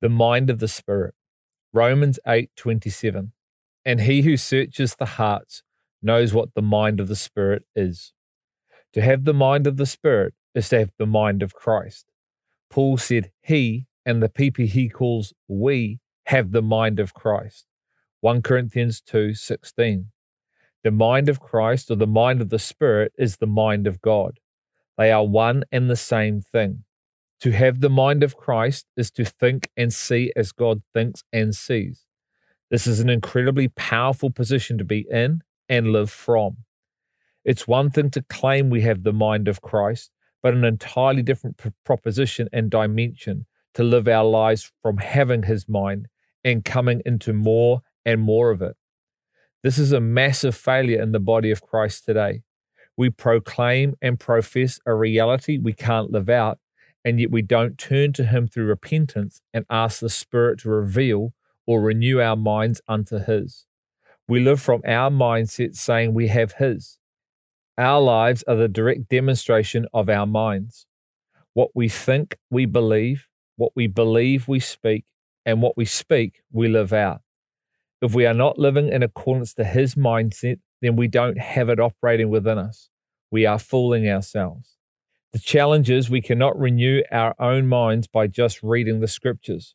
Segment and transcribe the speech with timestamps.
[0.00, 1.14] the mind of the Spirit.
[1.72, 3.32] Romans 8:27.
[3.84, 5.62] And he who searches the hearts
[6.02, 8.12] knows what the mind of the Spirit is.
[8.92, 12.06] To have the mind of the Spirit is to have the mind of Christ.
[12.70, 17.66] Paul said he and the people he calls we have the mind of Christ.
[18.20, 20.12] 1 Corinthians 2:16.
[20.82, 24.40] The mind of Christ or the mind of the Spirit is the mind of God.
[24.96, 26.84] They are one and the same thing.
[27.40, 31.54] To have the mind of Christ is to think and see as God thinks and
[31.54, 32.06] sees.
[32.70, 36.58] This is an incredibly powerful position to be in and live from.
[37.44, 40.10] It's one thing to claim we have the mind of Christ,
[40.42, 46.08] but an entirely different proposition and dimension to live our lives from having his mind
[46.42, 48.76] and coming into more and more of it.
[49.62, 52.42] This is a massive failure in the body of Christ today.
[52.96, 56.58] We proclaim and profess a reality we can't live out
[57.06, 61.34] and yet we don't turn to Him through repentance and ask the Spirit to reveal
[61.64, 63.64] or renew our minds unto His.
[64.26, 66.98] We live from our mindset saying we have His.
[67.78, 70.86] Our lives are the direct demonstration of our minds.
[71.54, 73.28] What we think, we believe.
[73.54, 75.04] What we believe, we speak.
[75.44, 77.20] And what we speak, we live out.
[78.02, 81.78] If we are not living in accordance to His mindset, then we don't have it
[81.78, 82.90] operating within us.
[83.30, 84.75] We are fooling ourselves.
[85.36, 89.74] The challenge is we cannot renew our own minds by just reading the scriptures.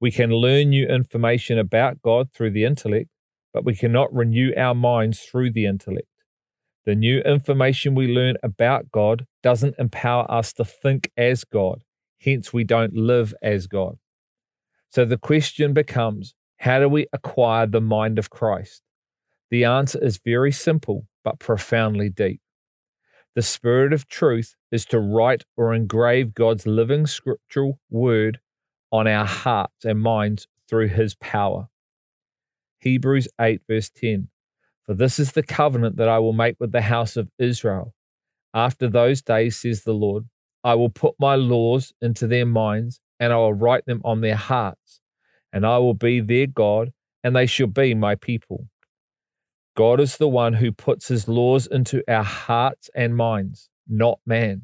[0.00, 3.10] We can learn new information about God through the intellect,
[3.52, 6.08] but we cannot renew our minds through the intellect.
[6.86, 11.82] The new information we learn about God doesn't empower us to think as God,
[12.22, 13.98] hence, we don't live as God.
[14.88, 18.80] So the question becomes how do we acquire the mind of Christ?
[19.50, 22.40] The answer is very simple but profoundly deep.
[23.36, 28.40] The Spirit of truth is to write or engrave God's living scriptural word
[28.90, 31.68] on our hearts and minds through his power.
[32.78, 34.28] Hebrews 8, verse 10
[34.86, 37.92] For this is the covenant that I will make with the house of Israel.
[38.54, 40.30] After those days, says the Lord,
[40.64, 44.36] I will put my laws into their minds, and I will write them on their
[44.36, 45.02] hearts,
[45.52, 48.68] and I will be their God, and they shall be my people.
[49.76, 54.62] God is the one who puts his laws into our hearts and minds, not man.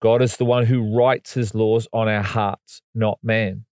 [0.00, 3.64] God is the one who writes his laws on our hearts, not man.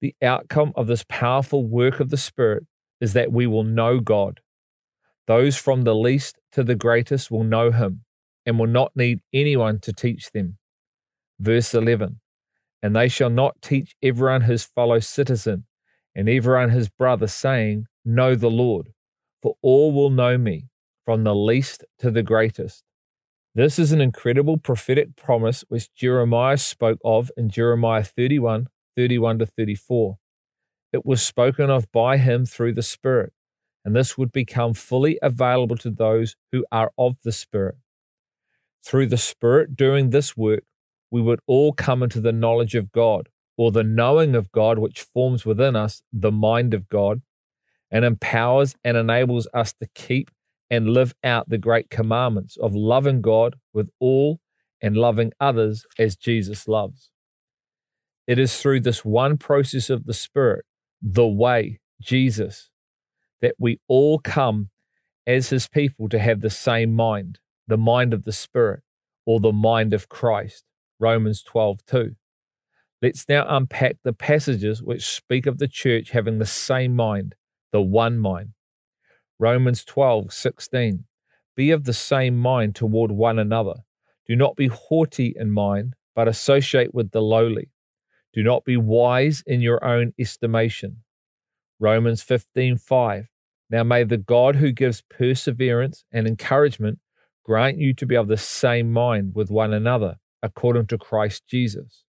[0.00, 2.64] The outcome of this powerful work of the Spirit
[3.00, 4.38] is that we will know God.
[5.26, 8.04] Those from the least to the greatest will know him
[8.46, 10.58] and will not need anyone to teach them.
[11.40, 12.20] Verse 11
[12.84, 15.64] And they shall not teach everyone his fellow citizen
[16.14, 18.92] and everyone his brother, saying, Know the Lord
[19.42, 20.68] for all will know me,
[21.04, 22.84] from the least to the greatest.
[23.54, 29.46] This is an incredible prophetic promise which Jeremiah spoke of in Jeremiah 31 31 to
[29.46, 30.18] 34.
[30.92, 33.32] It was spoken of by him through the Spirit,
[33.84, 37.76] and this would become fully available to those who are of the Spirit.
[38.84, 40.64] Through the Spirit doing this work,
[41.10, 45.02] we would all come into the knowledge of God, or the knowing of God, which
[45.02, 47.22] forms within us the mind of God,
[47.90, 50.30] and empowers and enables us to keep
[50.70, 54.40] and live out the great commandments of loving God with all
[54.80, 57.10] and loving others as Jesus loves.
[58.26, 60.64] It is through this one process of the Spirit,
[61.02, 62.70] the way, Jesus,
[63.42, 64.70] that we all come
[65.26, 68.82] as His people to have the same mind, the mind of the Spirit,
[69.26, 70.64] or the mind of Christ.
[71.00, 72.14] Romans 12 2.
[73.02, 77.34] Let's now unpack the passages which speak of the church having the same mind
[77.72, 78.52] the one mind.
[79.38, 81.04] Romans 12, 16.
[81.56, 83.84] Be of the same mind toward one another.
[84.26, 87.70] Do not be haughty in mind, but associate with the lowly.
[88.32, 91.02] Do not be wise in your own estimation.
[91.78, 93.26] Romans 15, 5.
[93.70, 96.98] Now may the God who gives perseverance and encouragement
[97.44, 102.04] grant you to be of the same mind with one another, according to Christ Jesus.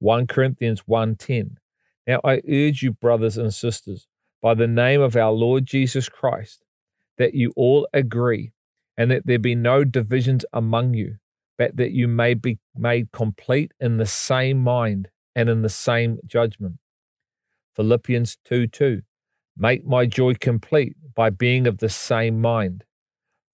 [0.00, 1.58] 1 Corinthians 1:10
[2.06, 4.07] Now I urge you brothers and sisters
[4.40, 6.64] by the name of our Lord Jesus Christ,
[7.16, 8.52] that you all agree,
[8.96, 11.16] and that there be no divisions among you,
[11.56, 16.18] but that you may be made complete in the same mind and in the same
[16.26, 16.76] judgment.
[17.74, 19.02] Philippians 2 2.
[19.56, 22.84] Make my joy complete by being of the same mind.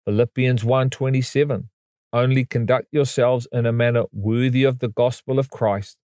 [0.05, 1.69] Philippians 1:27
[2.13, 5.99] Only conduct yourselves in a manner worthy of the gospel of Christ,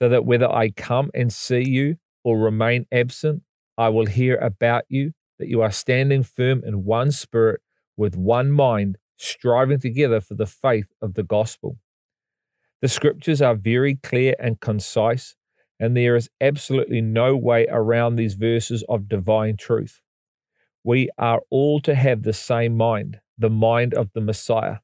[0.00, 3.42] so that whether I come and see you or remain absent,
[3.76, 7.60] I will hear about you, that you are standing firm in one spirit,
[7.96, 11.78] with one mind, striving together for the faith of the gospel.
[12.80, 15.36] The scriptures are very clear and concise,
[15.78, 20.00] and there is absolutely no way around these verses of divine truth.
[20.84, 24.78] We are all to have the same mind, the mind of the Messiah.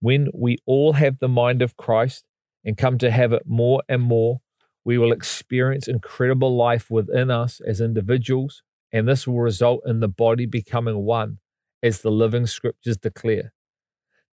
[0.00, 2.24] When we all have the mind of Christ
[2.64, 4.40] and come to have it more and more,
[4.84, 10.08] we will experience incredible life within us as individuals, and this will result in the
[10.08, 11.38] body becoming one,
[11.82, 13.52] as the living scriptures declare.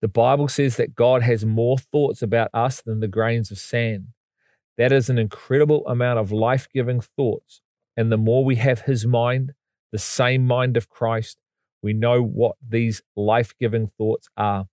[0.01, 4.09] The Bible says that God has more thoughts about us than the grains of sand.
[4.77, 7.61] That is an incredible amount of life giving thoughts.
[7.97, 9.53] And the more we have His mind,
[9.93, 11.39] the same mind of Christ,
[11.83, 14.67] we know what these life giving thoughts are.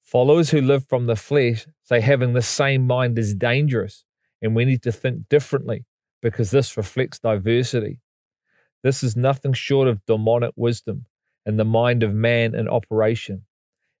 [0.00, 4.03] Followers who live from the flesh say having the same mind is dangerous
[4.44, 5.86] and we need to think differently
[6.22, 8.00] because this reflects diversity.
[8.82, 11.06] This is nothing short of demonic wisdom
[11.46, 13.46] and the mind of man in operation.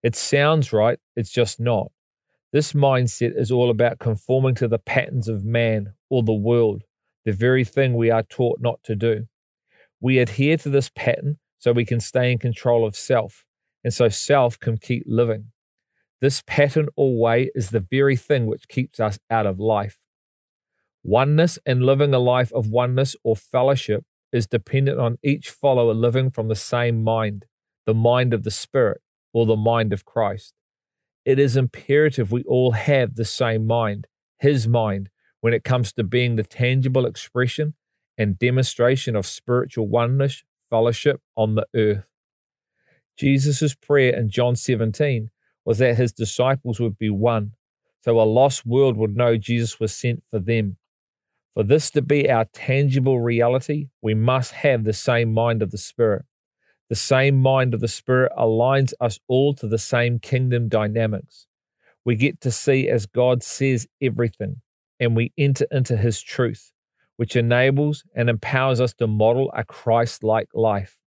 [0.02, 1.90] It sounds right, it's just not.
[2.52, 6.82] This mindset is all about conforming to the patterns of man or the world,
[7.24, 9.26] the very thing we are taught not to do.
[9.98, 13.46] We adhere to this pattern so we can stay in control of self,
[13.82, 15.52] and so self can keep living.
[16.20, 19.98] This pattern or way is the very thing which keeps us out of life.
[21.06, 26.30] Oneness and living a life of oneness or fellowship is dependent on each follower living
[26.30, 27.44] from the same mind,
[27.84, 29.02] the mind of the Spirit,
[29.34, 30.54] or the mind of Christ.
[31.26, 34.06] It is imperative we all have the same mind,
[34.38, 35.10] His mind,
[35.42, 37.74] when it comes to being the tangible expression
[38.16, 42.06] and demonstration of spiritual oneness, fellowship on the earth.
[43.18, 45.30] Jesus' prayer in John 17
[45.66, 47.52] was that his disciples would be one,
[48.00, 50.78] so a lost world would know Jesus was sent for them.
[51.54, 55.78] For this to be our tangible reality, we must have the same mind of the
[55.78, 56.24] Spirit.
[56.88, 61.46] The same mind of the Spirit aligns us all to the same kingdom dynamics.
[62.04, 64.62] We get to see as God says everything,
[64.98, 66.72] and we enter into His truth,
[67.16, 70.98] which enables and empowers us to model a Christ like life.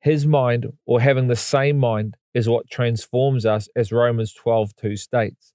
[0.00, 4.96] His mind, or having the same mind, is what transforms us, as Romans 12 2
[4.96, 5.52] states.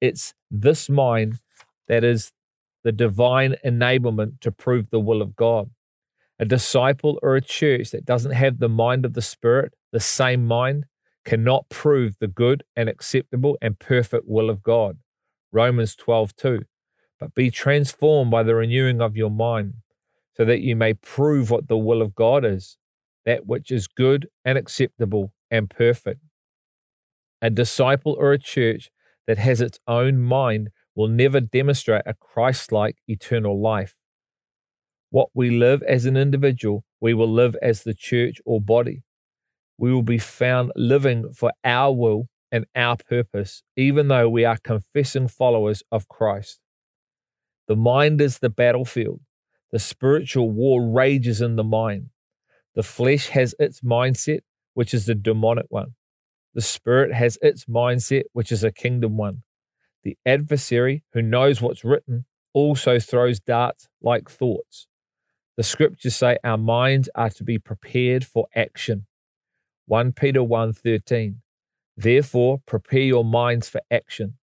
[0.00, 1.34] It's this mind
[1.88, 2.32] that is
[2.84, 5.70] the divine enablement to prove the will of God.
[6.38, 10.46] A disciple or a church that doesn't have the mind of the Spirit, the same
[10.46, 10.86] mind,
[11.24, 14.98] cannot prove the good and acceptable and perfect will of God.
[15.52, 16.62] Romans 12, 2.
[17.20, 19.74] But be transformed by the renewing of your mind,
[20.34, 22.76] so that you may prove what the will of God is,
[23.24, 26.20] that which is good and acceptable and perfect.
[27.40, 28.90] A disciple or a church
[29.26, 33.94] that has its own mind will never demonstrate a Christ like eternal life.
[35.10, 39.02] What we live as an individual, we will live as the church or body.
[39.78, 44.58] We will be found living for our will and our purpose, even though we are
[44.58, 46.60] confessing followers of Christ.
[47.68, 49.20] The mind is the battlefield.
[49.70, 52.10] The spiritual war rages in the mind.
[52.74, 54.40] The flesh has its mindset,
[54.74, 55.94] which is the demonic one.
[56.54, 59.42] The spirit has its mindset, which is a kingdom one.
[60.04, 64.88] The adversary, who knows what's written, also throws darts like thoughts.
[65.56, 69.06] The scriptures say our minds are to be prepared for action.
[69.86, 71.42] 1 Peter 1:13.
[71.96, 74.38] Therefore, prepare your minds for action.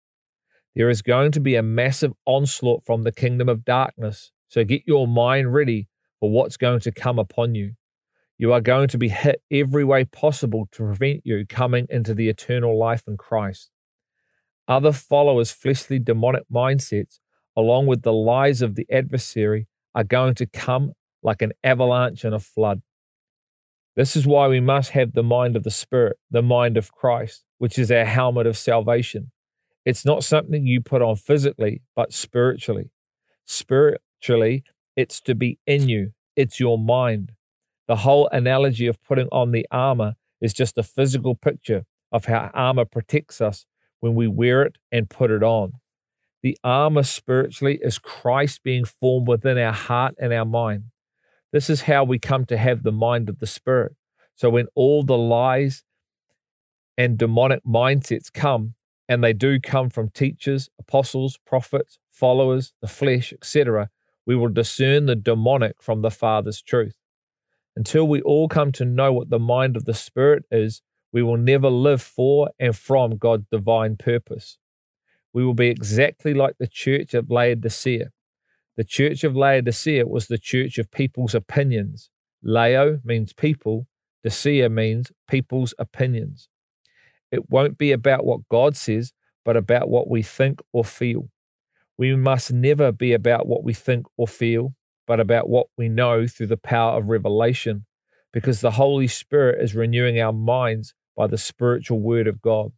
[0.75, 4.83] There is going to be a massive onslaught from the kingdom of darkness, so get
[4.85, 5.87] your mind ready
[6.19, 7.73] for what's going to come upon you.
[8.37, 12.29] You are going to be hit every way possible to prevent you coming into the
[12.29, 13.71] eternal life in Christ.
[14.67, 17.19] Other followers' fleshly demonic mindsets,
[17.55, 20.93] along with the lies of the adversary, are going to come
[21.23, 22.81] like an avalanche and a flood.
[23.95, 27.45] This is why we must have the mind of the Spirit, the mind of Christ,
[27.57, 29.31] which is our helmet of salvation.
[29.85, 32.91] It's not something you put on physically, but spiritually.
[33.45, 34.63] Spiritually,
[34.95, 37.31] it's to be in you, it's your mind.
[37.87, 42.51] The whole analogy of putting on the armor is just a physical picture of how
[42.53, 43.65] armor protects us
[43.99, 45.73] when we wear it and put it on.
[46.43, 50.85] The armor spiritually is Christ being formed within our heart and our mind.
[51.51, 53.95] This is how we come to have the mind of the Spirit.
[54.35, 55.83] So when all the lies
[56.97, 58.75] and demonic mindsets come,
[59.09, 63.89] and they do come from teachers, apostles, prophets, followers, the flesh, etc.,
[64.25, 66.97] we will discern the demonic from the Father's truth.
[67.75, 70.81] Until we all come to know what the mind of the Spirit is,
[71.17, 74.59] we will never live for and from God's divine purpose.
[75.33, 78.11] We will be exactly like the church of Laodicea.
[78.75, 82.11] The church of Laodicea was the church of people's opinions.
[82.43, 83.87] Lao means people,
[84.23, 86.49] Dicea means people's opinions.
[87.31, 89.11] It won't be about what God says,
[89.43, 91.31] but about what we think or feel.
[91.97, 94.75] We must never be about what we think or feel,
[95.07, 97.87] but about what we know through the power of revelation,
[98.31, 102.71] because the Holy Spirit is renewing our minds by the spiritual word of God.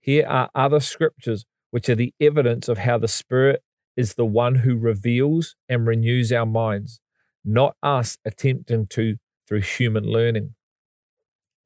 [0.00, 3.62] Here are other scriptures which are the evidence of how the Spirit
[3.96, 7.00] is the one who reveals and renews our minds,
[7.44, 9.16] not us attempting to
[9.46, 10.54] through human learning.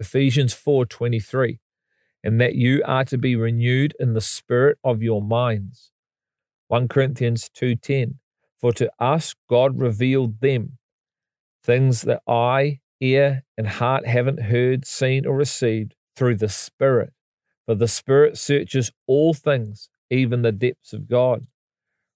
[0.00, 1.61] Ephesians 4:23
[2.26, 5.93] and that you are to be renewed in the spirit of your minds.
[6.66, 8.19] 1 Corinthians 2:10
[8.59, 10.78] For to us God revealed them
[11.62, 17.12] things that eye, ear and heart haven't heard, seen or received through the spirit.
[17.67, 21.47] For the spirit searches all things, even the depths of God.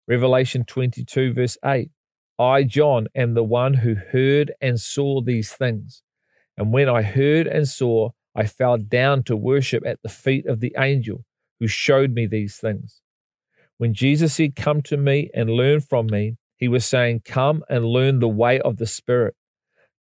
[0.06, 1.90] Revelation 22 verse 8
[2.38, 6.02] I John am the one who heard and saw these things.
[6.56, 10.60] And when I heard and saw, I fell down to worship at the feet of
[10.60, 11.24] the angel
[11.58, 13.02] who showed me these things.
[13.76, 17.84] When Jesus said, Come to me and learn from me, he was saying, Come and
[17.84, 19.34] learn the way of the Spirit.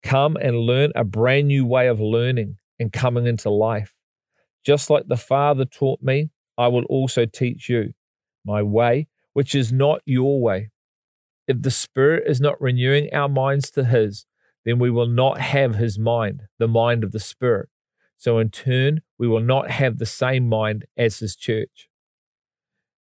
[0.03, 3.95] Come and learn a brand new way of learning and coming into life.
[4.65, 7.95] Just like the Father taught me, I will also teach you
[8.45, 10.71] my way, which is not your way.
[11.47, 14.27] If the Spirit is not renewing our minds to His,
[14.65, 17.69] then we will not have His mind, the mind of the Spirit.
[18.19, 21.89] So, in turn, we will not have the same mind as his church.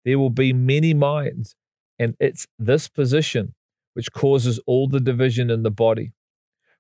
[0.04, 1.56] There will be many minds,
[2.00, 3.54] and it's this position
[3.94, 6.14] which causes all the division in the body.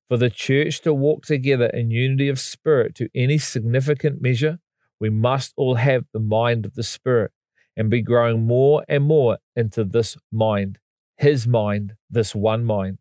[0.09, 4.59] For the church to walk together in unity of spirit to any significant measure,
[5.03, 7.31] we must all have the mind of the Spirit
[7.75, 10.79] and be growing more and more into this mind,
[11.17, 12.99] His mind, this one mind.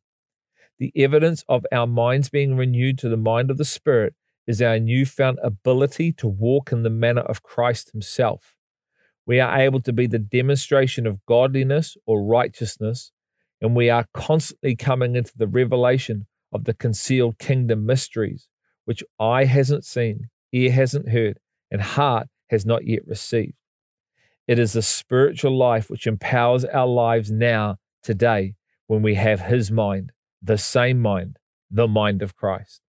[0.81, 4.17] The evidence of our minds being renewed to the mind of the Spirit
[4.49, 8.57] is our newfound ability to walk in the manner of Christ Himself.
[9.25, 13.13] We are able to be the demonstration of godliness or righteousness,
[13.61, 18.49] and we are constantly coming into the revelation of the concealed kingdom mysteries,
[18.85, 21.39] which eye hasn't seen, ear hasn't heard,
[21.71, 23.55] and heart has not yet received.
[24.47, 28.55] It is the spiritual life which empowers our lives now, today,
[28.87, 31.39] when we have His mind, the same mind,
[31.71, 32.83] the mind of Christ.